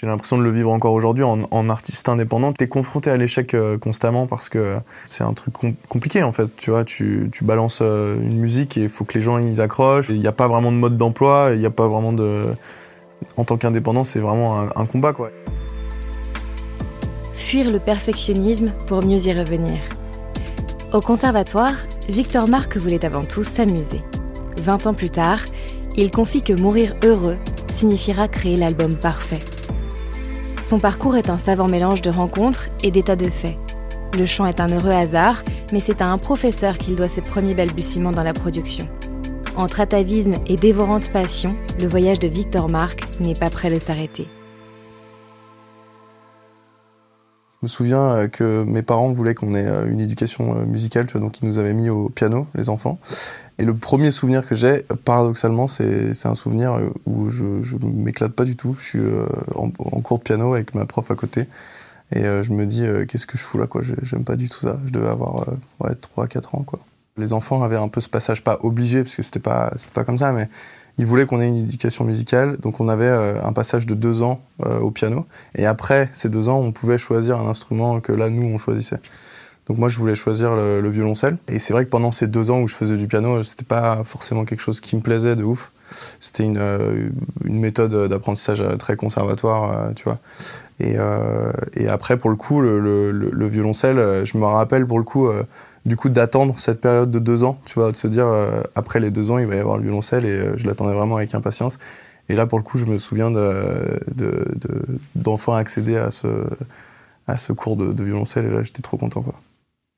[0.00, 2.52] J'ai l'impression de le vivre encore aujourd'hui en, artiste indépendant.
[2.52, 5.54] Tu es confronté à l'échec euh, constamment parce que c'est un truc
[5.88, 6.54] compliqué en fait.
[6.54, 10.08] Tu vois, tu, balances euh, une musique et il faut que les gens ils accrochent.
[10.10, 12.44] Il n'y a pas vraiment de mode d'emploi, il n'y a pas vraiment de.
[13.36, 15.30] En tant qu'indépendant, c'est vraiment un, combat quoi.
[17.32, 19.80] Fuir le perfectionnisme pour mieux y revenir.
[20.92, 21.74] Au conservatoire,
[22.08, 24.02] Victor Marc voulait avant tout s'amuser.
[24.62, 25.40] 20 ans plus tard,
[25.96, 27.38] il confie que mourir heureux
[27.72, 29.40] signifiera créer l'album parfait.
[30.68, 33.56] Son parcours est un savant mélange de rencontres et d'états de fait.
[34.18, 35.42] Le chant est un heureux hasard,
[35.72, 38.84] mais c'est à un professeur qu'il doit ses premiers balbutiements dans la production.
[39.56, 44.28] Entre atavisme et dévorante passion, le voyage de Victor Marc n'est pas prêt de s'arrêter.
[47.54, 51.06] Je me souviens euh, que mes parents voulaient qu'on ait euh, une éducation euh, musicale,
[51.14, 53.00] donc ils nous avaient mis au piano, les enfants.
[53.58, 58.44] Et le premier souvenir que j'ai, paradoxalement, c'est un souvenir où je, ne m'éclate pas
[58.44, 58.76] du tout.
[58.78, 59.02] Je suis
[59.56, 61.46] en, cours de piano avec ma prof à côté.
[62.14, 63.66] Et je me dis, qu'est-ce que je fous là
[64.02, 64.78] J'aime pas du tout ça.
[64.86, 65.44] Je devais avoir
[65.80, 66.64] ouais, 3-4 ans.
[67.16, 70.18] Les enfants avaient un peu ce passage, pas obligé, parce que c'était pas, pas comme
[70.18, 70.48] ça, mais
[70.98, 72.58] ils voulaient qu'on ait une éducation musicale.
[72.58, 73.08] Donc on avait
[73.42, 74.40] un passage de 2 ans
[74.80, 75.26] au piano.
[75.56, 79.00] Et après ces 2 ans, on pouvait choisir un instrument que là, nous, on choisissait.
[79.68, 81.36] Donc moi, je voulais choisir le, violoncelle.
[81.46, 84.02] Et c'est vrai que pendant ces deux ans où je faisais du piano, c'était pas
[84.02, 85.72] forcément quelque chose qui me plaisait de ouf.
[86.20, 87.10] C'était une, euh,
[87.44, 90.18] méthode d'apprentissage très conservatoire, euh, tu vois.
[90.80, 95.04] Et, euh, et, après, pour le coup, le, le, violoncelle, je me rappelle pour le
[95.04, 95.28] coup,
[95.84, 98.28] du coup, d'attendre cette période de deux ans, tu vois, de se dire,
[98.74, 101.34] après les deux ans, il va y avoir le violoncelle, et je l'attendais vraiment avec
[101.34, 101.78] impatience.
[102.28, 103.30] Et là, pour le coup, je me souviens
[105.16, 106.28] d'enfin de, accéder à ce,
[107.26, 109.34] à ce cours de, de violoncelle, et là, j'étais trop content, quoi.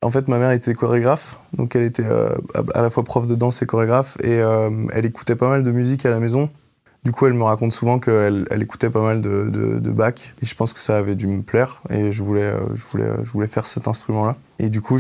[0.03, 2.31] En fait, ma mère était chorégraphe, donc elle était euh,
[2.75, 5.71] à la fois prof de danse et chorégraphe, et euh, elle écoutait pas mal de
[5.71, 6.49] musique à la maison.
[7.05, 10.03] Du coup, elle me raconte souvent qu'elle elle écoutait pas mal de, de,
[10.43, 13.11] et je pense que ça avait dû me plaire, et je voulais, euh, je voulais,
[13.25, 14.37] je voulais faire cet instrument-là.
[14.59, 14.99] Et du coup,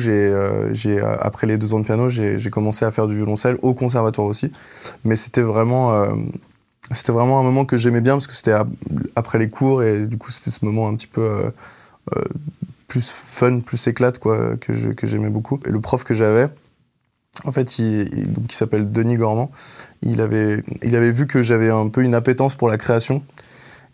[1.23, 4.53] après les deux ans de piano, j'ai, commencé à faire du violoncelle au conservatoire aussi,
[5.05, 6.09] mais c'était vraiment,
[6.91, 8.57] c'était vraiment un moment que j'aimais bien parce que c'était
[9.17, 11.53] après les cours, et du coup, c'était ce moment un petit peu
[12.91, 14.73] plus fun, plus éclate, quoi, que,
[15.05, 15.61] j'aimais beaucoup.
[15.65, 16.49] Et le prof que j'avais,
[17.45, 19.51] en fait, il, qui s'appelle Denis Gormand,
[20.03, 23.23] il avait, il avait vu que j'avais un peu une appétence pour la création.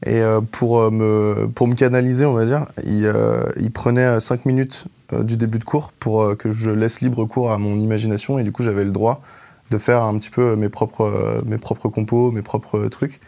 [0.05, 4.19] Et euh, pour, euh, me, pour me canaliser, on va dire, il, euh, il prenait
[4.19, 8.39] 5 minutes du début de cours pour que je laisse libre cours à mon imagination.
[8.39, 9.21] Et du coup, j'avais le droit
[9.71, 13.21] de faire un petit peu mes propres, mes propres compos, mes propres trucs.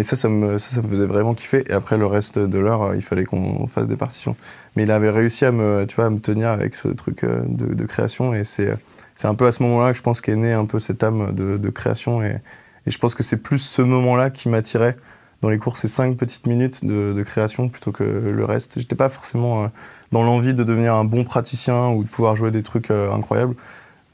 [0.00, 1.62] Et ça ça me, faisait vraiment kiffer.
[1.68, 4.34] Et après, le reste de l'heure, euh, il fallait qu'on fasse des partitions.
[4.74, 7.42] Mais il avait réussi à me, tu vois, à me tenir avec ce truc euh,
[7.46, 8.32] de, création.
[8.32, 8.78] Et c'est
[9.24, 11.68] un peu à ce moment-là que je pense qu'est née un peu cette âme de,
[11.68, 12.22] création.
[12.22, 12.40] Et,
[12.86, 14.96] je pense que c'est plus ce moment-là qui m'attirait
[15.42, 18.80] dans les cours, ces cinq petites minutes de, création plutôt que le reste.
[18.80, 19.68] J'étais pas forcément euh,
[20.12, 23.54] dans l'envie de devenir un bon praticien ou de pouvoir jouer des trucs incroyables.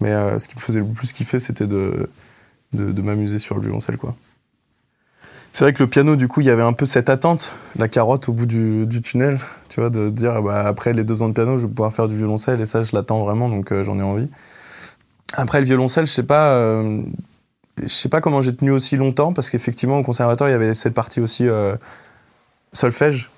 [0.01, 0.11] Mais
[0.41, 2.11] ce qui me faisait le plus kiffer, c'était de,
[2.73, 4.17] de, m'amuser sur le violoncelle, quoi.
[5.53, 7.89] C'est vrai que le piano, du coup, il y avait un peu cette attente, la
[7.89, 11.34] carotte au bout du, tunnel, tu vois, de dire bah, après les deux ans de
[11.34, 13.99] piano, je vais pouvoir faire du violoncelle et ça, je l'attends vraiment, donc euh, j'en
[13.99, 14.29] ai envie.
[15.33, 17.01] Après le violoncelle, je sais pas, euh,
[17.83, 20.75] je sais pas comment j'ai tenu aussi longtemps parce qu'effectivement au conservatoire, il y avait
[20.75, 21.75] cette partie aussi euh,
[22.73, 23.31] solfège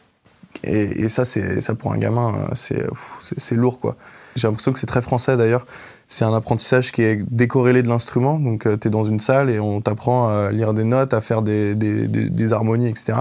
[0.65, 3.97] et, et ça, c'est ça pour un gamin, c'est lourd quoi.
[4.39, 5.67] J'ai l'impression que c'est très français d'ailleurs.
[6.07, 8.39] C'est un apprentissage qui est décorrélé de l'instrument.
[8.39, 11.21] Donc, euh, tu es dans une salle et on t'apprend à lire des notes, à
[11.21, 13.19] faire des, des, harmonies, etc.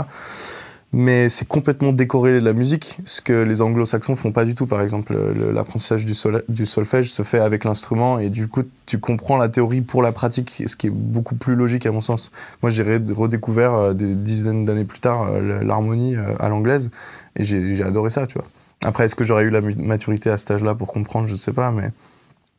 [0.94, 4.68] Mais c'est complètement décorrélé de la musique, ce que les anglo-saxons font pas du tout.
[4.68, 5.18] Par exemple,
[5.54, 6.14] l'apprentissage du,
[6.48, 10.14] du, solfège se fait avec l'instrument et du coup, tu comprends la théorie pour la
[10.14, 12.32] pratique, ce qui est beaucoup plus logique à mon sens.
[12.62, 16.90] Moi, j'ai redécouvert euh, des dizaines d'années plus tard euh, l'harmonie à l'anglaise
[17.36, 18.48] et j'ai adoré ça, tu vois.
[18.84, 21.28] Après, est-ce que j'aurais eu la maturité à cet âge-là pour comprendre?
[21.28, 21.92] Je sais pas, mais,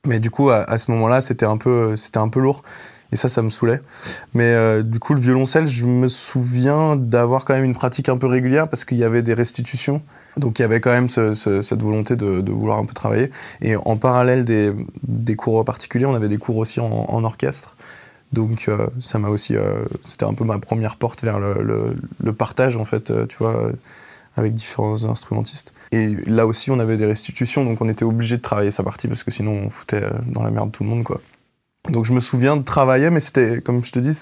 [0.05, 2.63] mais du coup, à, ce moment-là, c'était un, peu, un peu lourd.
[3.11, 3.81] Et ça, ça me saoulait.
[4.35, 8.19] Mais euh, du coup, le violoncelle, je me souviens d'avoir quand même une pratique un
[8.19, 10.03] peu régulière parce qu'il y avait des restitutions.
[10.37, 13.31] Donc il y avait quand même cette volonté de, vouloir un peu travailler.
[13.63, 14.73] Et en parallèle des,
[15.05, 17.77] des cours particuliers, on avait des cours aussi en, orchestre.
[18.35, 21.97] Donc euh, ça m'a aussi, euh, c'était un peu ma première porte vers le, le,
[22.23, 23.73] le partage en fait, tu vois,
[24.39, 25.73] avec différents instrumentistes.
[25.93, 29.09] Et là aussi, on avait des restitutions, donc on était obligé de travailler sa partie
[29.09, 31.21] parce que sinon on foutait euh, dans la merde tout le monde, quoi.
[31.91, 34.15] Donc je me souviens de travailler, mais c'était, comme je te dis,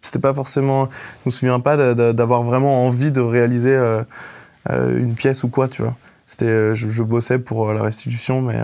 [0.00, 0.88] c'était pas forcément.
[1.24, 4.04] Je me souviens pas d'avoir vraiment envie de réaliser euh,
[4.68, 5.96] une pièce ou quoi, tu vois.
[6.24, 8.58] C'était, je, bossais pour la restitution, mais,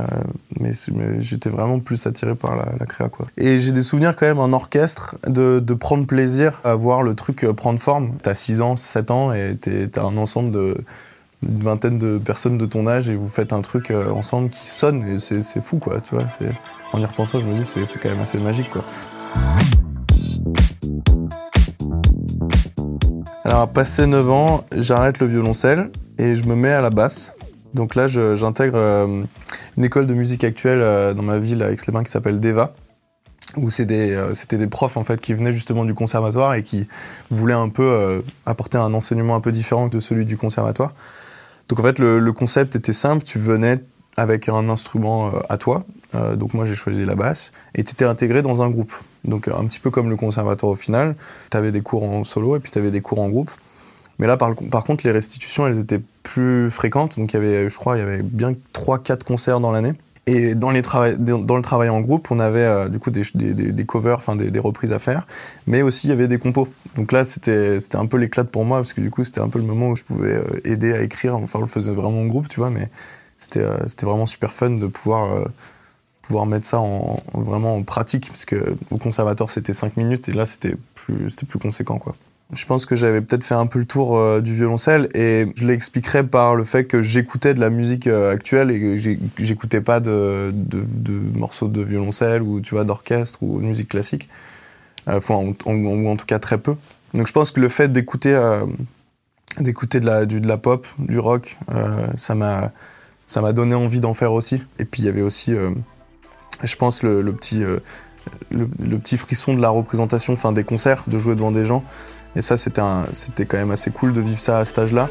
[0.61, 0.73] mais,
[1.19, 3.27] j'étais vraiment plus attiré par la, créa, quoi.
[3.37, 7.47] Et j'ai des souvenirs quand même en orchestre de, prendre plaisir à voir le truc
[7.53, 8.13] prendre forme.
[8.23, 10.77] T'as 6 ans, 7 ans, et t'as un ensemble de
[11.43, 15.05] vingtaine de personnes de ton âge et vous faites un truc euh, ensemble qui sonne
[15.07, 16.25] et c'est fou quoi, tu vois.
[16.93, 18.85] En y repensant, je me dis c'est quand même assez magique quoi.
[23.45, 27.35] Alors, passé 9 ans, j'arrête le violoncelle et je me mets à la basse.
[27.75, 29.23] Donc là, j'intègre euh,
[29.77, 32.73] une école de musique actuelle euh, dans ma ville avec les bains qui s'appelle Deva,
[33.57, 34.17] où c'était
[34.53, 36.87] des, profs en fait qui venaient justement du conservatoire et qui
[37.31, 40.93] voulaient un peu apporter un enseignement un peu différent que celui du conservatoire.
[41.69, 43.79] Donc en fait, le, concept était simple, tu venais
[44.17, 47.93] avec un instrument euh, à toi, euh, donc moi j'ai choisi la basse, et tu
[47.93, 48.93] étais intégré dans un groupe.
[49.25, 51.15] Donc un petit peu comme le conservatoire au final,
[51.51, 53.51] tu avais des cours en solo et puis tu avais des cours en groupe.
[54.19, 57.19] Mais là, par, contre, les restitutions, elles étaient plus fréquentes.
[57.19, 59.93] Donc, il y avait, je crois, il y avait bien 3-4 concerts dans l'année.
[60.27, 60.83] Et dans, le
[61.63, 64.99] travail en groupe, on avait euh, du coup des, des, covers, enfin des, reprises à
[64.99, 65.27] faire,
[65.67, 66.69] mais aussi il y avait des compos.
[66.97, 69.59] Donc là, c'était un peu l'éclat pour moi, parce que du coup, c'était un peu
[69.59, 71.35] le moment où je pouvais euh, aider à écrire.
[71.35, 72.91] Enfin, on le faisait vraiment en groupe, tu vois, mais
[73.39, 75.47] c'était euh, vraiment super fun de pouvoir,
[76.21, 80.33] pouvoir mettre ça en, vraiment en pratique, parce que au conservatoire, c'était 5 minutes, et
[80.33, 82.15] là, c'était plus, plus conséquent, quoi.
[82.55, 85.67] Je pense que j'avais peut-être fait un peu le tour euh, du violoncelle et je
[85.67, 88.97] l'expliquerais par le fait que j'écoutais de la musique euh, actuelle et que
[89.37, 90.51] j'écoutais pas de,
[91.35, 94.31] morceaux de violoncelle ou tu vois d'orchestre ou de musique classique,
[95.09, 95.21] euh,
[95.67, 96.75] ou en tout cas très peu.
[97.13, 98.39] Donc je pense que le fait d'écouter
[99.59, 101.59] d'écouter de la, pop, du rock,
[102.17, 102.73] ça m'a
[103.27, 104.63] ça m'a donné envie d'en faire aussi.
[104.79, 105.55] Et puis il y avait aussi,
[106.63, 107.65] je pense, le, petit
[108.51, 111.83] le, petit frisson de la représentation, enfin des concerts, de jouer devant des gens.
[112.39, 115.09] Et ça, c'était quand même assez cool de vivre ça à cet âge-là.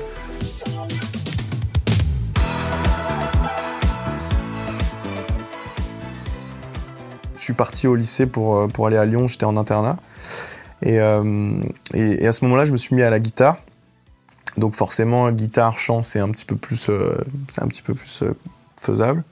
[7.35, 9.97] Je suis parti au lycée pour, euh, aller à Lyon, j'étais en internat.
[10.85, 11.62] Euh,
[11.94, 13.57] et, à ce moment-là, je me suis mis à la guitare.
[14.56, 17.18] Donc forcément, guitare, chant, c'est un petit peu plus, euh,
[17.51, 18.24] c'est un petit peu plus
[18.77, 19.25] faisable.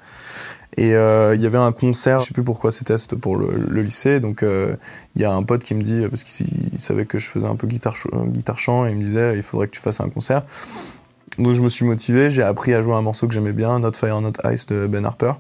[0.78, 3.82] Et euh, il y avait un concert, je sais plus pourquoi c'était, c'était pour le,
[3.82, 4.20] lycée.
[4.20, 4.76] Donc euh,
[5.16, 7.56] il y a un pote qui me dit, parce qu'il savait que je faisais un
[7.56, 7.96] peu guitare,
[8.28, 10.42] guitare chant, il me disait, il faudrait que tu fasses un concert.
[11.40, 13.94] Donc je me suis motivé, j'ai appris à jouer un morceau que j'aimais bien, Not
[13.94, 15.34] Fire, Not Ice de Ben Harper.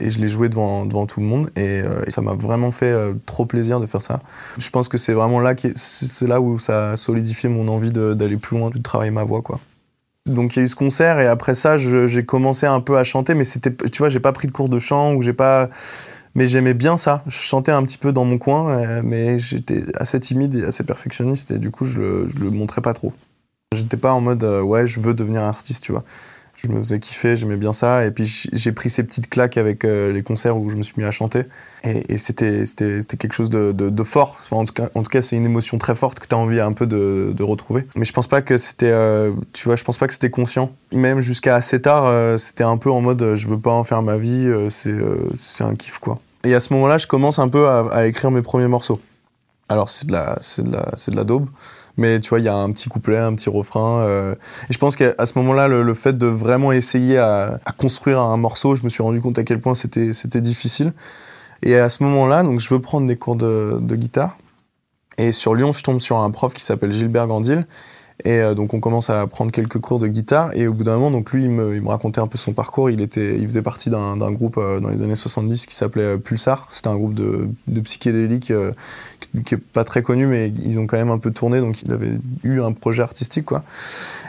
[0.00, 2.94] Et je l'ai joué devant, devant tout le monde et, euh, ça m'a vraiment fait
[3.26, 4.20] trop plaisir de faire ça.
[4.56, 8.36] Je pense que c'est vraiment là, c'est là où ça a solidifié mon envie d'aller
[8.36, 9.42] plus loin, de travailler ma voix.
[9.42, 9.60] quoi.
[10.30, 13.04] Donc il y a eu ce concert et après ça, j'ai commencé un peu à
[13.04, 15.68] chanter, mais c'était, tu vois, j'ai pas pris de cours de chant ou j'ai pas,
[16.34, 17.22] mais j'aimais bien ça.
[17.26, 20.84] Je chantais un petit peu dans mon coin, euh, mais j'étais assez timide et assez
[20.84, 23.12] perfectionniste et du coup je le, je le montrais pas trop.
[23.74, 26.04] J'étais pas en mode euh, ouais, je veux devenir artiste, tu vois
[26.62, 28.04] je me faisais kiffer, j'aimais bien ça.
[28.04, 30.94] Et puis j'ai pris ces petites claques avec euh, les concerts où je me suis
[30.98, 31.44] mis à chanter.
[31.84, 32.64] Et, c'était
[33.18, 34.38] quelque chose de, fort.
[34.52, 37.42] en tout cas, c'est une émotion très forte que tu as envie un peu de,
[37.42, 37.86] retrouver.
[37.96, 40.72] Mais je pense pas que c'était, euh, tu vois, je pense pas que c'était conscient.
[40.92, 44.02] Même jusqu'à assez tard, euh, c'était un peu en mode je veux pas en faire
[44.02, 46.18] ma vie, c'est un kiff quoi.
[46.44, 49.00] Et à ce moment-là, je commence un peu à, écrire mes premiers morceaux.
[49.68, 51.48] Alors c'est de la, de la, c'est de la daube.
[51.96, 54.00] Mais tu vois, il y a un petit couplet, un petit refrain.
[54.00, 54.34] Euh,
[54.68, 58.76] et je pense qu'à ce moment-là, le, fait de vraiment essayer à, construire un morceau,
[58.76, 60.92] je me suis rendu compte à quel point c'était, difficile.
[61.62, 64.36] Et à ce moment-là, donc je veux prendre des cours de, guitare.
[65.18, 67.66] Et sur Lyon, je tombe sur un prof qui s'appelle Gilbert Gandil
[68.24, 70.94] et euh, donc on commence à prendre quelques cours de guitare et au bout d'un
[70.94, 72.90] moment, donc lui il me, racontait un peu son parcours.
[72.90, 76.18] Il était, il faisait partie d'un groupe euh, dans les années 70 qui s'appelait euh,
[76.18, 76.68] Pulsar.
[76.70, 77.48] C'était un groupe de,
[77.82, 78.52] psychédéliques
[79.44, 81.92] qui est pas très connu, mais ils ont quand même un peu tourné, donc il
[81.92, 82.12] avait
[82.42, 83.62] eu un projet artistique quoi.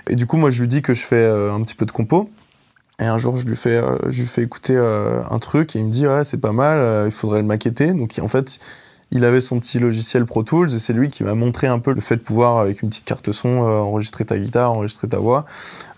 [0.09, 2.29] Et du coup moi je lui dis que je fais un petit peu de compo.
[2.99, 5.91] Et un jour, je lui fais, je lui fais écouter un truc et il me
[5.91, 7.93] dit ouais c'est pas mal, il faudrait le maqueter.
[7.93, 8.59] Donc en fait,
[9.11, 11.93] il avait son petit logiciel Pro Tools et c'est lui qui m'a montré un peu
[11.93, 15.19] le fait de pouvoir, avec une petite carte son, euh, enregistrer ta guitare, enregistrer ta
[15.19, 15.45] voix.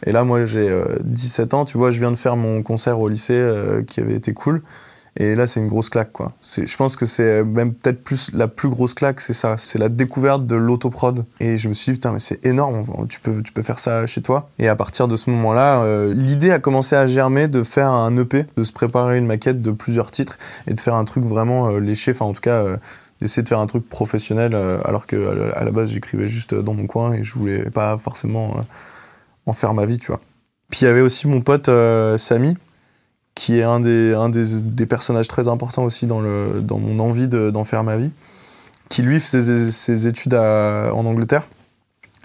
[0.05, 2.99] Et là, moi, j'ai 17 euh, ans, tu vois, je viens de faire mon concert
[2.99, 4.63] au lycée euh, qui avait été cool.
[5.15, 6.31] Et là, c'est une grosse claque, quoi.
[6.41, 9.57] Je pense que c'est même peut-être plus la plus grosse claque, c'est ça.
[9.59, 11.23] C'est la découverte de l'autoprod.
[11.39, 12.83] Et je me suis dit, putain, mais c'est énorme.
[13.09, 14.49] Tu peux, tu peux faire ça chez toi.
[14.57, 18.47] Et à partir de ce moment-là, l'idée a commencé à germer de faire un EP,
[18.57, 22.09] de se préparer une maquette de plusieurs titres et de faire un truc vraiment léché.
[22.09, 22.79] Enfin, en tout cas,
[23.23, 26.73] d'essayer de faire un truc professionnel euh, alors que à la base j'écrivais juste dans
[26.73, 28.61] mon coin et je voulais pas forcément euh,
[29.45, 30.19] en faire ma vie, tu vois.
[30.69, 32.55] Puis il y avait aussi mon pote euh, Samy
[33.35, 36.99] qui est un des, un des, des, personnages très importants aussi dans, le, dans mon
[36.99, 38.11] envie d'en faire ma vie,
[38.89, 41.47] qui lui faisait ses, études en Angleterre.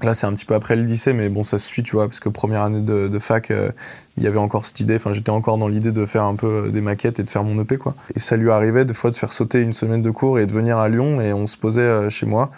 [0.03, 2.07] Là, c'est un petit peu après le lycée, mais bon, ça se suit, tu vois,
[2.07, 3.71] parce que première année de, fac, euh,
[4.17, 6.67] il y avait encore cette idée, enfin, j'étais encore dans l'idée de faire un peu
[6.67, 7.97] euh, des maquettes et de faire mon EP, quoi.
[8.15, 10.53] Et ça lui arrivait des fois de faire sauter une semaine de cours et de
[10.53, 12.53] venir à Lyon, et on se posait euh, chez moi,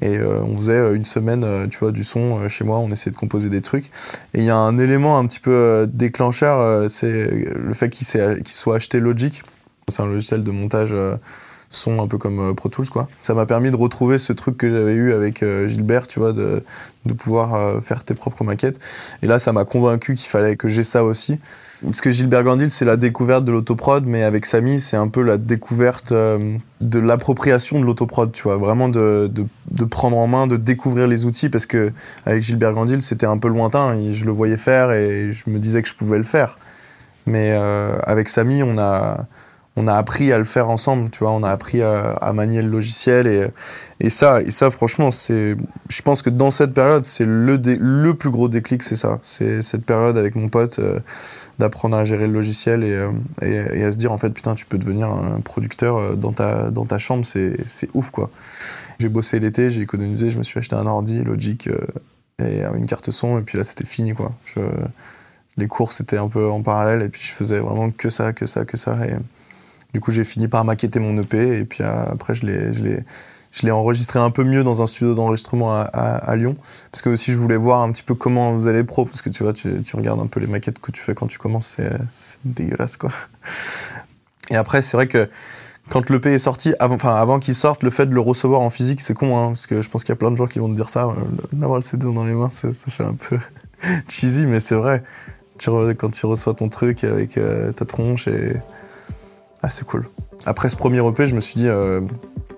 [0.00, 3.50] et on faisait une semaine, tu vois, du son chez moi, on essayait de composer
[3.50, 3.86] des trucs.
[4.34, 8.04] Et il y a un élément un petit peu déclencheur, c'est le fait qu'il
[8.46, 9.42] soit acheté Logic.
[9.86, 10.96] C'est un logiciel de montage
[11.72, 13.08] son un peu comme euh, Pro Tools quoi.
[13.22, 16.32] Ça m'a permis de retrouver ce truc que j'avais eu avec euh, Gilbert, tu vois,
[16.32, 16.62] de,
[17.18, 18.78] pouvoir euh, faire tes propres maquettes.
[19.22, 21.38] Et là, ça m'a convaincu qu'il fallait que j'ai ça aussi.
[21.82, 25.22] Parce que Gilbert Gandil, c'est la découverte de l'autoprod, mais avec Samy, c'est un peu
[25.22, 28.56] la découverte de l'appropriation de l'autoprod, tu vois.
[28.56, 29.28] Vraiment de,
[29.90, 31.90] prendre en main, de découvrir les outils, parce que
[32.24, 33.98] avec Gilbert Gandil, c'était un peu lointain.
[34.12, 36.56] Je le voyais faire et je me disais que je pouvais le faire.
[37.26, 37.50] Mais
[38.04, 39.26] avec Samy, on a
[39.76, 42.68] on a appris à le faire ensemble, tu vois, on a appris à, manier le
[42.68, 43.46] logiciel et,
[44.00, 45.56] et, ça, et ça franchement, c'est,
[45.88, 49.62] je pense que dans cette période, c'est le, le plus gros déclic, c'est ça, c'est
[49.62, 51.00] cette période avec mon pote euh,
[51.58, 53.10] d'apprendre à gérer le logiciel et, euh,
[53.40, 56.70] et, à se dire en fait putain, tu peux devenir un producteur euh, dans ta,
[56.70, 57.56] dans ta chambre, c'est,
[57.94, 58.30] ouf quoi.
[58.98, 61.68] J'ai bossé l'été, j'ai économisé, je me suis acheté un ordi, Logic
[62.38, 64.32] et une carte son et puis là c'était fini quoi.
[65.56, 68.46] les cours c'était un peu en parallèle et puis je faisais vraiment que ça, que
[68.46, 69.14] ça, que ça et
[69.94, 74.18] du coup, j'ai fini par maqueter mon EP et puis euh, après, je l'ai, enregistré
[74.18, 76.56] un peu mieux dans un studio d'enregistrement à, Lyon.
[76.90, 79.04] Parce que aussi, je voulais voir un petit peu comment vous allez pro.
[79.04, 81.38] Parce que tu vois, tu, regardes un peu les maquettes que tu fais quand tu
[81.38, 83.10] commences, c'est, dégueulasse, quoi.
[84.50, 85.28] Et après, c'est vrai que
[85.90, 88.70] quand l'EP est sorti, avant, enfin, avant qu'il sorte, le fait de le recevoir en
[88.70, 90.58] physique, c'est con, hein, parce que je pense qu'il y a plein de gens qui
[90.58, 91.06] vont te dire ça.
[91.06, 91.14] Euh,
[91.52, 93.38] d'avoir le CD dans les mains, ça, fait un peu
[94.08, 95.02] cheesy, mais c'est vrai.
[95.64, 98.56] Quand tu reçois ton truc avec euh, ta tronche et
[99.62, 100.08] ah, c'est cool.
[100.44, 102.00] Après ce premier EP, je me suis dit, euh,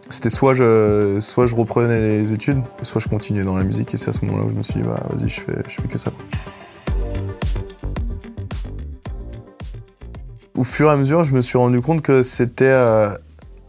[0.08, 3.92] c'était soit je, soit je reprenais les études, soit je continuais dans la musique.
[3.92, 5.82] Et c'est à ce moment-là où je me suis dit, bah, vas-y, je fais, je
[5.82, 6.10] fais que ça.
[10.56, 13.10] Au fur et à mesure, je me suis rendu compte que c'était euh,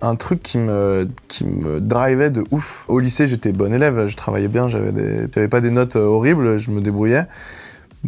[0.01, 2.85] un truc qui me, qui me drivait de ouf.
[2.87, 6.71] Au lycée, j'étais bon élève, je travaillais bien, j'avais pas des notes euh, horribles, je
[6.71, 7.25] me débrouillais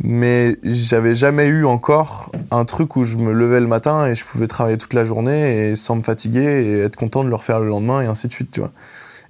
[0.03, 4.23] mais j'avais jamais eu encore un truc où je me levais le matin et je
[4.25, 7.59] pouvais travailler toute la journée et sans me fatiguer et être content de le refaire
[7.59, 8.71] le lendemain et ainsi de suite, tu vois.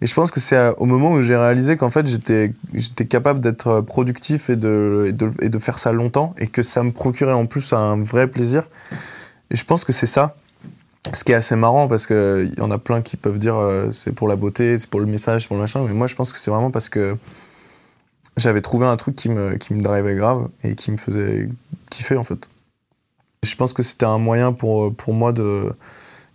[0.02, 3.82] Et je pense que c'est au moment où j'ai réalisé qu'en fait j'étais capable d'être
[3.82, 7.34] productif et de, et de, et de faire ça longtemps et que ça me procurait
[7.34, 8.70] en plus un vrai plaisir.
[9.50, 10.36] Et je pense que c'est ça.
[11.14, 13.90] Ce qui est assez marrant parce qu'il y en a plein qui peuvent dire euh,
[13.92, 16.16] c'est pour la beauté, c'est pour le message, c'est pour le machin, mais moi je
[16.16, 17.18] pense que c'est vraiment parce que
[18.38, 21.50] j'avais trouvé un truc qui me, qui me drivait grave et qui me faisait
[21.90, 22.48] kiffer en fait.
[23.44, 25.72] Je pense que c'était un moyen pour, pour moi de,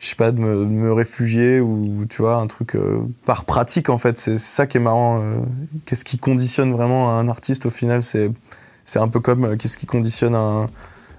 [0.02, 3.88] je sais pas, de me, me réfugier ou tu vois, un truc euh, par pratique
[3.88, 4.18] en fait.
[4.18, 5.20] C'est ça qui est marrant.
[5.20, 5.36] Euh,
[5.86, 8.32] qu'est-ce qui conditionne vraiment un artiste au final C'est
[8.96, 10.68] un peu comme euh, qu'est-ce qui conditionne un,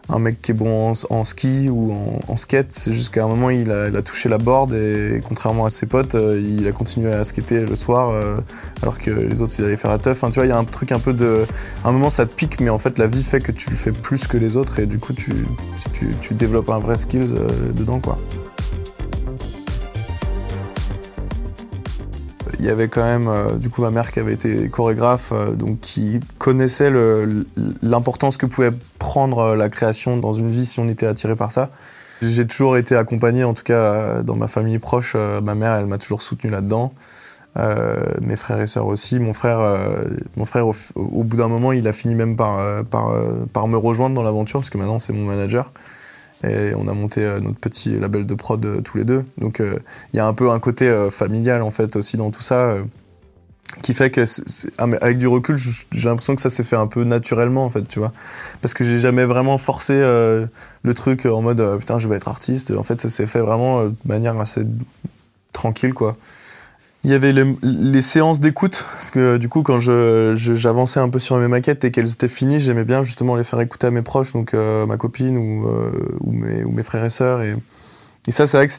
[0.09, 1.93] un mec qui est bon en, ski ou
[2.27, 6.15] en, skate, c'est un moment il a, touché la board et contrairement à ses potes,
[6.15, 8.37] euh, il a continué à skater le soir euh,
[8.81, 10.19] alors que les autres ils allaient faire la teuf.
[10.19, 11.45] Tu vois, il y a un truc un peu de.
[11.83, 13.75] À un moment ça te pique, mais en fait la vie fait que tu le
[13.75, 15.33] fais plus que les autres et du coup tu,
[16.19, 18.17] tu, développes un vrai skills euh, dedans quoi.
[22.59, 26.21] il y avait quand même du coup ma mère qui avait été chorégraphe, donc qui
[26.37, 26.89] connaissait
[27.81, 28.71] l'importance que pouvait
[29.03, 31.69] prendre euh, la création dans une vie si on était attiré par ça.
[32.21, 35.15] J'ai toujours été accompagné, en tout cas dans ma famille proche.
[35.15, 36.89] ma mère, elle m'a toujours soutenu là-dedans.
[38.21, 39.19] mes frères et sœurs aussi.
[39.19, 39.59] Mon frère,
[40.37, 44.23] mon frère au, bout d'un moment, il a fini même par, par, me rejoindre dans
[44.23, 45.73] l'aventure, parce que maintenant c'est mon manager.
[46.43, 49.23] Et on a monté euh, notre petit label de prod euh, tous les deux.
[49.37, 49.79] Donc euh,
[50.13, 52.77] il y a un peu un côté familial en fait aussi dans tout ça
[53.81, 54.23] qui fait que
[54.77, 57.87] ah, avec du recul j'ai l'impression que ça s'est fait un peu naturellement en fait
[57.87, 58.11] tu vois
[58.61, 62.71] parce que j'ai jamais vraiment forcé le truc en mode putain je vais être artiste
[62.71, 64.61] en fait ça s'est fait vraiment de manière assez
[65.53, 66.15] tranquille quoi
[67.05, 71.37] il y avait les, séances d'écoute, parce que du coup, quand j'avançais un peu sur
[71.37, 74.31] mes maquettes et qu'elles étaient finies, j'aimais bien justement les faire écouter à mes proches,
[74.31, 75.91] donc euh, ma copine ou, euh,
[76.25, 77.41] mes, frères et sœurs.
[77.41, 77.57] Et,
[78.27, 78.73] et ça, c'est vrai que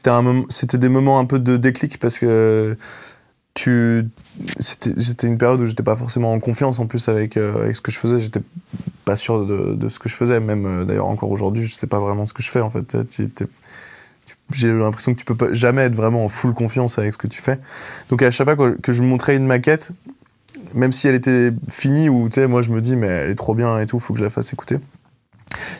[0.48, 2.78] c'était des moments un peu de déclic, parce que
[3.56, 7.92] c'était une période où j'étais pas forcément en confiance en plus avec, euh, ce que
[7.92, 8.42] je faisais j'étais
[9.04, 12.26] pas sûr de, ce que je faisais même d'ailleurs encore aujourd'hui je sais pas vraiment
[12.26, 12.96] ce que je fais en fait
[14.52, 17.40] j'ai l'impression que tu peux jamais être vraiment en full confiance avec ce que tu
[17.40, 17.58] fais.
[18.10, 19.92] Donc à chaque fois que je montrais une maquette,
[20.74, 23.36] même si elle était finie ou tu sais, moi je me dis mais elle est
[23.36, 24.78] trop bien et tout, faut que je la fasse écouter.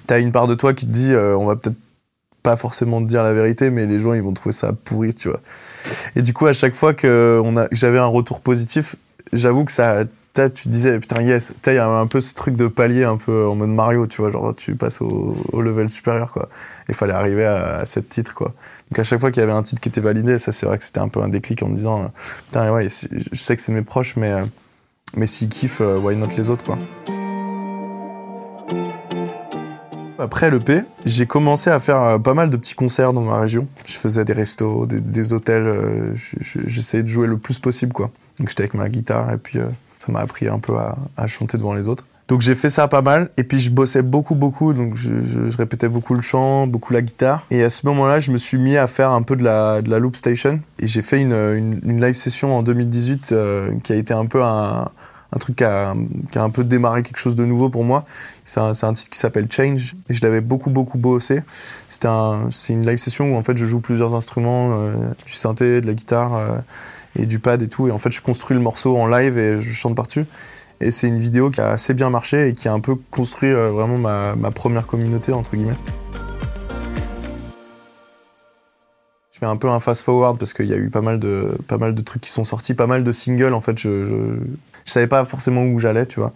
[0.07, 1.76] T'as une part de toi qui te dit euh, on va peut-être
[2.45, 5.29] pas forcément te dire la vérité, mais les gens ils vont trouver ça pourri, tu
[5.29, 5.41] vois.
[6.15, 8.95] Et du coup à chaque fois que j'avais un retour positif,
[9.33, 12.57] j'avoue que ça tu te disais, putain, yes, il y a un peu ce truc
[12.57, 16.33] de palier un peu en mode Mario, tu vois, genre tu passes au, level supérieur,
[16.33, 16.49] quoi.
[16.89, 18.53] Il fallait arriver à, à cette titre, quoi.
[18.91, 20.79] Donc à chaque fois qu'il y avait un titre qui était validé, ça c'est vrai
[20.79, 22.11] que c'était un peu un déclic en me disant,
[22.47, 24.35] putain, ouais, je sais que c'est mes proches, mais,
[25.17, 26.79] mais s'ils kiffent, why not les autres, quoi.
[30.18, 33.66] Après l'EP, j'ai commencé à faire euh, pas mal de petits concerts dans ma région.
[33.87, 36.14] Je faisais des restos, des, hôtels, euh,
[36.66, 38.11] j'essayais de jouer le plus possible quoi.
[38.38, 39.66] Donc j'étais avec ma guitare et puis euh,
[39.97, 42.06] ça m'a appris un peu à, chanter devant les autres.
[42.28, 45.11] Donc j'ai fait ça pas mal et puis je bossais beaucoup beaucoup donc je,
[45.59, 48.78] répétais beaucoup le chant, beaucoup la guitare et à ce moment-là je me suis mis
[48.78, 52.62] à faire un peu de la, loop station et j'ai fait une, live session en
[52.62, 53.35] 2018
[53.83, 54.88] qui a été un peu un,
[55.35, 55.93] un truc qui a,
[56.37, 58.05] un peu démarré quelque chose de nouveau pour moi.
[58.45, 61.43] C'est un, titre qui s'appelle Change et je l'avais beaucoup beaucoup bossé.
[61.88, 64.95] C'est un, une live session où en fait je joue plusieurs instruments, euh,
[65.26, 66.59] du synthé, de la guitare euh,
[67.17, 67.88] et du pad et tout.
[67.88, 70.26] Et en fait je construis le morceau en live et je chante par-dessus.
[70.81, 73.50] Et c'est une vidéo qui a assez bien marché et qui a un peu construit
[73.50, 75.76] euh, vraiment ma, ma première communauté entre guillemets.
[79.33, 81.59] je fais un peu un fast forward parce qu'il y a eu pas mal de
[81.67, 83.76] pas mal de trucs qui sont sortis, pas mal de singles en fait.
[83.76, 84.38] Je,
[84.85, 86.33] je savais pas forcément où j'allais, tu vois.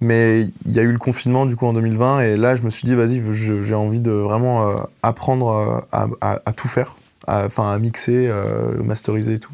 [0.00, 2.70] Mais il y a eu le confinement du coup en 2020 et là je me
[2.70, 5.48] suis dit vas-y j'ai envie de vraiment euh, apprendre
[5.92, 9.52] euh, à, tout faire, enfin à, mixer, euh, masteriser et tout.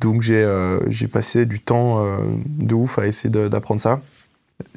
[0.00, 2.00] Donc j'ai passé du temps
[2.46, 4.00] de ouf à essayer d'apprendre ça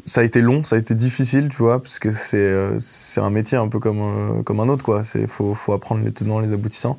[0.06, 3.58] ça a été long, ça a été difficile, tu vois, parce que c'est un métier
[3.58, 5.02] un peu comme, comme un autre, quoi.
[5.16, 6.98] Il faut, faut, apprendre les tenants, les aboutissants.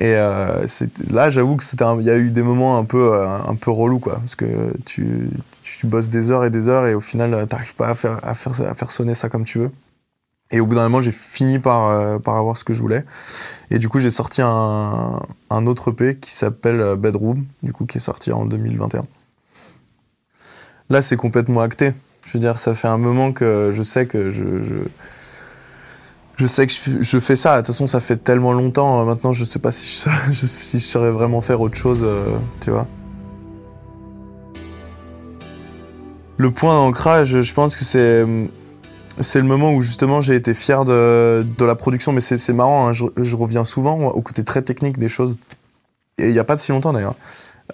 [0.00, 0.66] Et euh,
[1.10, 3.98] là, j'avoue que c'était, il y a eu des moments un peu, un peu relous,
[3.98, 4.46] quoi, parce que
[4.84, 5.30] tu,
[5.62, 8.20] tu bosses des heures et des heures et au final, tu n'arrives pas à faire,
[8.22, 9.70] à, faire, sonner ça comme tu veux.
[10.50, 13.04] Et au bout d'un moment, j'ai fini par, par avoir ce que je voulais.
[13.70, 17.98] Et du coup, j'ai sorti un, un autre EP qui s'appelle Bedroom, du coup, qui
[17.98, 19.04] est sorti en 2021.
[20.90, 21.92] Là, c'est complètement acté.
[22.24, 24.44] Je veux dire, ça fait un moment que je sais que je,
[26.46, 27.56] sais que je, fais ça.
[27.56, 29.04] De toute façon, ça fait tellement longtemps.
[29.04, 32.86] Maintenant, je sais pas si je, je saurais vraiment faire autre chose, euh, tu vois.
[36.36, 38.24] Le point d'ancrage, je pense que c'est
[39.20, 42.86] c'est le moment où justement j'ai été fier de, de la production, mais c'est marrant,
[42.86, 45.36] hein, je, je, reviens souvent au côté très technique des choses.
[46.18, 47.16] Et il n'y a pas de si longtemps d'ailleurs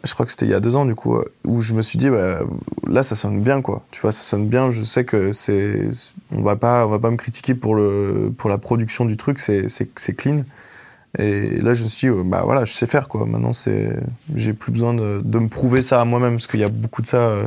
[0.03, 1.83] je crois que c'était il y a deux ans du coup, euh, où je me
[1.83, 2.41] suis dit, bah,
[2.87, 3.85] là ça sonne bien quoi.
[3.91, 4.71] Tu vois, ça sonne bien.
[4.71, 5.89] Je sais que c'est,
[6.33, 9.39] on va pas, on va pas me critiquer pour le, pour la production du truc,
[9.39, 10.45] c'est, c'est, clean.
[11.19, 13.25] Et là je me suis dit, bah voilà, je sais faire quoi.
[13.27, 13.91] Maintenant c'est,
[14.35, 17.03] j'ai plus besoin de, de, me prouver ça à moi-même parce qu'il y a beaucoup
[17.03, 17.47] de ça euh,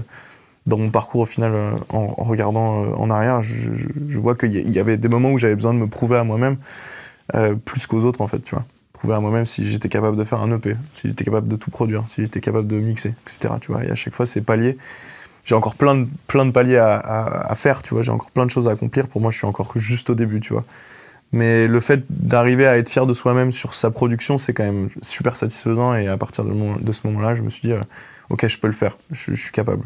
[0.66, 3.42] dans mon parcours au final euh, en, regardant en arrière.
[3.42, 6.58] Je vois qu'il y avait des moments où j'avais besoin de me prouver à moi-même
[7.66, 8.64] plus qu'aux autres en fait, tu vois
[8.98, 11.72] prouver à moi-même si j'étais capable de faire un EP, si j'étais capable de tout
[11.72, 13.54] produire, si j'étais capable de mixer, etc.
[13.62, 14.78] Tu vois, et à chaque fois, c'est paliers.
[15.46, 18.04] J'ai encore plein de, plein de paliers à, faire, tu vois.
[18.04, 19.08] J'ai encore plein de choses à accomplir.
[19.08, 20.66] Pour moi, je suis encore juste au début, tu vois.
[21.32, 24.90] Mais le fait d'arriver à être fier de soi-même sur sa production, c'est quand même
[25.02, 25.96] super satisfaisant.
[25.96, 27.82] Et à partir de, de ce moment-là, je me suis dit, euh,
[28.30, 29.84] ok, je peux le faire, je suis capable.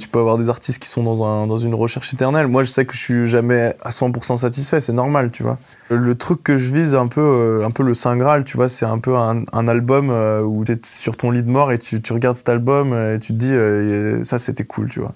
[0.00, 2.46] Tu peux avoir des artistes qui sont dans, un, dans une recherche éternelle.
[2.46, 5.58] Moi, je sais que je suis jamais à 100% satisfait, c'est normal, tu vois.
[5.90, 8.70] Le truc que je vise, un peu, euh, un peu le Saint Graal, tu vois,
[8.70, 11.78] c'est un peu un, album euh, où tu es sur ton lit de mort et
[11.78, 15.12] tu, regardes cet album et tu te dis, ça c'était cool, tu vois.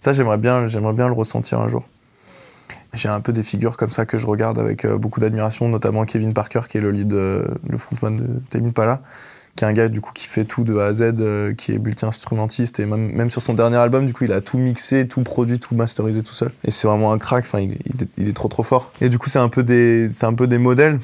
[0.00, 1.84] Ça, j'aimerais bien, bien le ressentir un jour.
[2.94, 6.06] J'ai un peu des figures comme ça que je regarde avec euh, beaucoup d'admiration, notamment
[6.06, 9.02] Kevin Parker, qui est le lead, le frontman de Tame Pala
[9.58, 11.72] qui est un gars du coup qui fait tout de A à Z, euh, qui
[11.72, 15.08] est multi-instrumentiste et même, même, sur son dernier album, du coup, il a tout mixé,
[15.08, 16.52] tout produit, tout masterisé tout seul.
[16.62, 17.44] Et c'est vraiment un crack.
[17.44, 18.92] Enfin, il, est trop trop fort.
[19.00, 21.00] Et du coup, c'est un peu des, c'est un peu des modèles.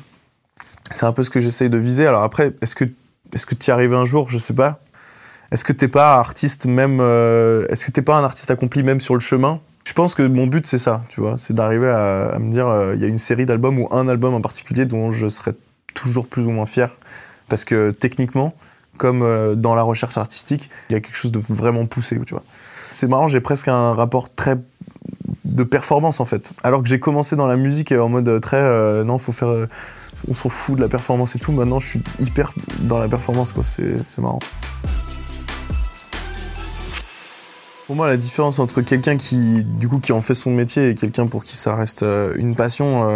[0.93, 2.07] C'est un peu ce que j'essaye de viser.
[2.07, 2.85] Alors après, est-ce que,
[3.33, 4.31] est-ce que tu y arrives un jour?
[4.31, 4.81] Je sais pas.
[5.51, 9.01] Est-ce que t'es pas artiste même euh, Est-ce que t'es pas un artiste accompli même
[9.01, 9.61] sur le chemin?
[9.85, 12.95] Je pense que mon but c'est ça, tu vois, c'est d'arriver à, me dire euh,
[12.95, 15.53] il y a une série d'albums ou un album en particulier dont je serais
[15.93, 16.97] toujours plus ou moins fier
[17.49, 18.55] parce que techniquement,
[18.97, 22.35] comme euh, dans la recherche artistique, il y a quelque chose de vraiment poussé, tu
[22.35, 22.45] vois.
[22.75, 24.57] C'est marrant, j'ai presque un rapport très
[25.45, 26.53] de performance en fait.
[26.63, 29.67] Alors que j'ai commencé dans la musique en mode très euh, non, faut faire euh,
[30.29, 31.53] on s'en fout de la performance et tout.
[31.53, 34.41] Maintenant, je suis hyper dans la performance quoi, c'est marrant.
[37.87, 40.95] Pour moi, la différence entre quelqu'un qui, du coup, qui en fait son métier et
[40.95, 42.03] quelqu'un pour qui ça reste
[42.37, 43.07] une passion,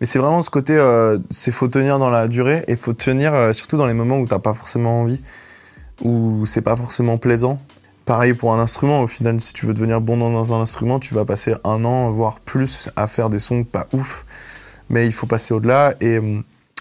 [0.00, 3.34] mais c'est vraiment ce côté, euh, c'est faut tenir dans la durée et faut tenir
[3.34, 5.20] euh, surtout dans les moments où t'as pas forcément envie,
[6.02, 7.60] où c'est pas forcément plaisant.
[8.04, 11.14] Pareil pour un instrument, au final, si tu veux devenir bon dans un instrument, tu
[11.14, 14.24] vas passer un an, voire plus, à faire des sons pas ouf.
[14.88, 16.18] Mais il faut passer au-delà et,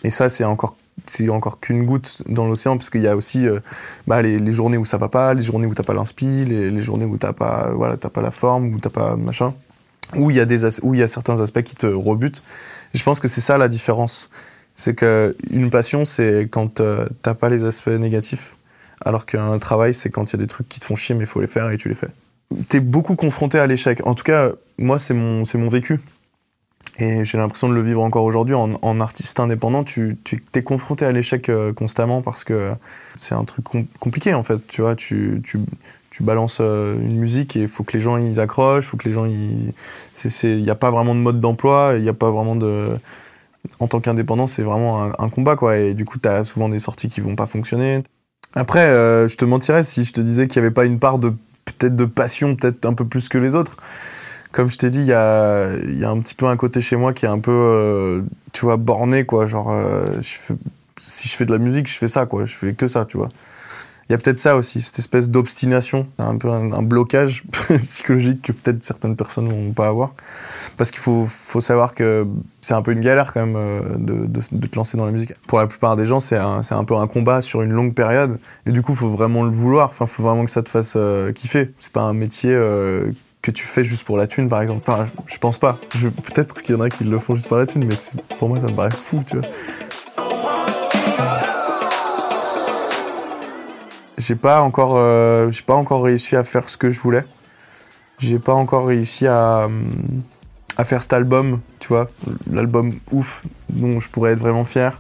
[0.04, 3.48] et ça, c'est encore c'est encore qu'une goutte dans l'océan, parce qu'il y a aussi
[3.48, 3.60] euh,
[4.08, 7.06] bah, les, journées où ça va pas, les journées où t'as pas l'inspi, les, journées
[7.06, 9.54] où t'as pas, voilà, pas la forme, où t'as pas machin,
[10.16, 12.42] où il y a des où il y a certains aspects qui te rebutent.
[12.94, 14.30] je pense que c'est ça la différence.
[14.76, 18.58] C'est qu'une passion, c'est quand euh, t'as pas les aspects négatifs,
[19.04, 21.24] alors qu'un travail, c'est quand il y a des trucs qui te font chier, mais
[21.24, 22.10] il faut les faire et tu les fais.
[22.70, 24.06] T'es beaucoup confronté à l'échec.
[24.06, 26.00] En tout cas, moi, c'est mon, mon vécu.
[27.00, 28.56] Et j'ai l'impression de le vivre encore aujourd'hui.
[28.56, 32.72] En, artiste indépendant, tu, tu es confronté à l'échec euh, constamment parce que
[33.16, 33.66] c'est un truc
[34.00, 34.66] compliqué en fait.
[34.68, 35.60] Tu vois, tu, tu,
[36.18, 39.08] tu balances euh, une musique et il faut que les gens ils accrochent, faut que
[39.08, 39.28] les gens.
[39.28, 39.72] Il
[40.64, 42.90] n'y a pas vraiment de mode d'emploi, il n'y a pas vraiment de.
[43.80, 45.78] En tant qu'indépendant, c'est vraiment un, combat quoi.
[45.78, 48.04] Et du coup, tu as souvent des sorties qui vont pas fonctionner.
[48.56, 51.20] Après, euh, je te mentirais si je te disais qu'il n'y avait pas une part
[51.20, 51.30] de
[51.66, 53.78] peut-être de passion, peut-être un peu plus que les autres
[54.54, 57.26] comme je t'ai dit, il y a, un petit peu un côté chez moi qui
[57.26, 58.22] est un peu, euh,
[58.54, 59.46] tu vois, borné, quoi.
[59.46, 59.72] Genre,
[60.22, 62.46] si je fais de la musique, je fais ça, quoi.
[62.46, 63.30] Je fais que ça, tu vois.
[64.10, 67.44] Il y a peut-être ça aussi, cette espèce d'obstination, un peu un, blocage
[67.84, 70.14] psychologique que peut-être certaines personnes vont pas avoir.
[70.78, 71.28] Parce qu'il faut,
[71.60, 72.26] savoir que
[72.62, 75.34] c'est un peu une galère quand même euh, de, te lancer dans la musique.
[75.48, 78.40] Pour la plupart des gens, c'est un, un, peu un combat sur une longue période.
[78.66, 79.90] Et du coup, il faut vraiment le vouloir.
[79.90, 80.98] Enfin, faut vraiment que ça te fasse
[81.36, 81.74] kiffer.
[81.80, 82.58] C'est pas un métier
[83.48, 84.84] que tu fais juste pour la thune, par exemple.
[84.88, 85.80] Enfin, je, pense pas.
[85.90, 87.96] Peut-être qu'il y en a qui le font juste pour la thune, mais
[88.38, 89.48] pour moi, ça me paraît fou, tu vois.
[94.28, 97.24] J'ai pas encore, euh, j'ai pas encore réussi à faire ce que je voulais.
[98.20, 99.70] J'ai pas encore réussi à,
[100.76, 102.08] à faire cet album, tu vois,
[102.52, 105.00] l'album ouf dont je pourrais être vraiment fier.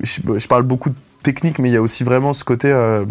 [0.00, 2.72] Je, parle beaucoup de technique, mais il y a aussi vraiment ce côté.
[2.72, 3.04] Euh,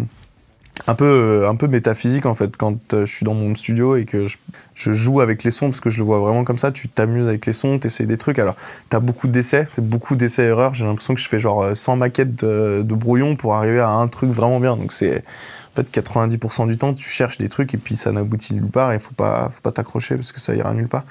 [0.86, 3.96] un peu, euh, un peu métaphysique en fait quand euh, je suis dans mon studio
[3.96, 6.70] et que je, joue avec les sons parce que je le vois vraiment comme ça
[6.70, 8.38] tu t'amuses avec les sons t'essayes des trucs.
[8.38, 8.56] Alors
[8.88, 10.74] t'as beaucoup d'essais c'est beaucoup d'essais erreurs.
[10.74, 14.08] J'ai l'impression que je fais genre 100 euh, maquettes de, brouillon pour arriver à un
[14.08, 14.76] truc vraiment bien.
[14.76, 18.54] Donc c'est en fait 90% du temps tu cherches des trucs et puis ça n'aboutit
[18.54, 21.04] nulle part et faut pas faut pas t'accrocher parce que ça ira nulle part.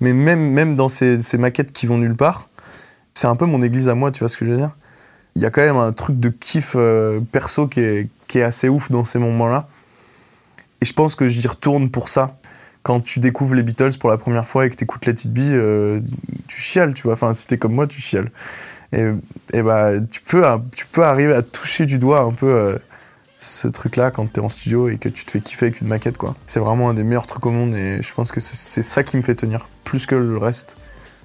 [0.00, 2.48] Mais même même dans ces, ces maquettes qui vont nulle part
[3.14, 4.70] c'est un peu mon église à moi tu vois ce que je veux dire?
[5.34, 6.76] Il y a quand même un truc de kiff
[7.32, 9.68] perso qui est, qui est assez ouf dans ces moments-là.
[10.80, 12.36] Et je pense que j'y retourne pour ça.
[12.82, 15.32] Quand tu découvres les Beatles pour la première fois et que tu écoutes Let It
[15.32, 16.00] Be, euh,
[16.48, 17.12] tu chiales, tu vois.
[17.12, 18.32] Enfin, si t'es comme moi, tu chiales.
[18.92, 19.10] Et,
[19.52, 22.78] et bah, tu peux, tu peux arriver à toucher du doigt un peu euh,
[23.38, 26.18] ce truc-là quand t'es en studio et que tu te fais kiffer avec une maquette,
[26.18, 26.34] quoi.
[26.46, 29.16] C'est vraiment un des meilleurs trucs au monde et je pense que c'est ça qui
[29.16, 30.76] me fait tenir, plus que le reste.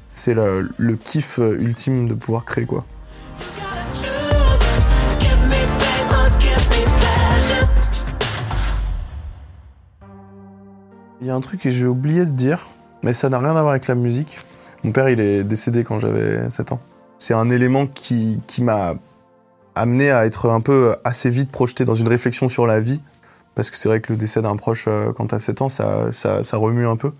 [0.09, 2.85] C'est le, le kiff euh, ultime de pouvoir créer, quoi.
[11.19, 12.69] Il y a un truc que j'ai oublié de dire,
[13.03, 14.39] mais ça n'a rien à voir avec la musique.
[14.83, 16.79] Mon père, il est décédé quand j'avais 7 ans.
[17.17, 18.93] C'est un élément qui, qui m'a
[19.73, 23.01] amené à être un peu assez vite projeté dans une réflexion sur la vie.
[23.55, 26.11] Parce que c'est vrai que le décès d'un proche euh, quand t'as 7 ans, ça,
[26.11, 27.11] ça, remue un peu.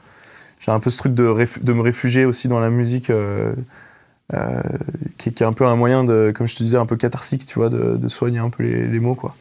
[0.59, 3.53] J'ai un peu ce truc de, de, me réfugier aussi dans la musique, euh,
[4.35, 4.61] euh,
[5.17, 7.47] qui, qui, est un peu un moyen de, comme je te disais, un peu catharsique,
[7.47, 9.33] tu vois, de, de soigner un peu les mots, quoi.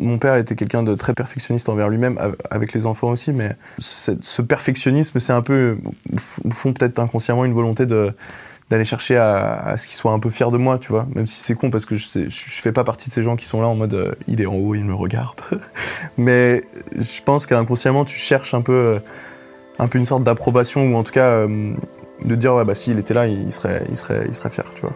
[0.00, 2.18] Mon père était quelqu'un de très perfectionniste envers lui-même,
[2.50, 5.78] avec les enfants aussi, mais ce perfectionnisme, c'est un peu,
[6.44, 8.12] au fond, peut-être inconsciemment, une volonté de
[8.70, 11.06] d'aller chercher à, ce qu'il soit un peu fier de moi, tu vois.
[11.14, 13.36] Même si c'est con parce que je, sais, je, fais pas partie de ces gens
[13.36, 15.40] qui sont là en mode euh, il est en haut, il me regarde.
[16.18, 16.62] Mais
[16.96, 18.98] je pense qu'inconsciemment tu cherches un peu, euh,
[19.78, 21.74] un peu une sorte d'approbation ou en tout cas euh,
[22.24, 24.80] de dire ouais bah s'il était là, il serait, il serait, il serait fier, tu
[24.80, 24.94] vois.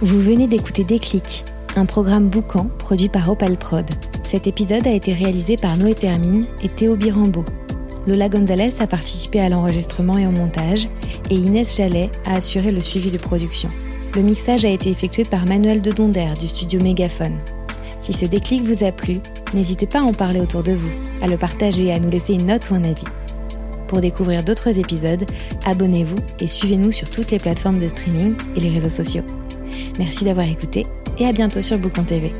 [0.00, 1.44] Vous venez d'écouter Déclic,
[1.76, 3.84] un programme boucan produit par Opal Prod.
[4.24, 7.44] Cet épisode a été réalisé par Noé Termine et Théo Birambeau.
[8.06, 10.88] Lola Gonzalez a participé à l'enregistrement et au montage,
[11.30, 13.68] et Inès Jallet a assuré le suivi de production.
[14.14, 17.38] Le mixage a été effectué par Manuel Dedonder du studio Mégaphone.
[18.00, 19.18] Si ce déclic vous a plu,
[19.52, 20.90] n'hésitez pas à en parler autour de vous,
[21.22, 23.04] à le partager et à nous laisser une note ou un avis.
[23.88, 25.24] Pour découvrir d'autres épisodes,
[25.64, 29.24] abonnez-vous et suivez-nous sur toutes les plateformes de streaming et les réseaux sociaux.
[29.98, 30.86] Merci d'avoir écouté
[31.18, 32.34] et à bientôt sur Boucan TV.